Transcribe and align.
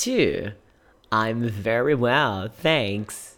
too. 0.00 0.52
I'm 1.12 1.48
very 1.48 1.94
well, 1.94 2.48
thanks. 2.48 3.36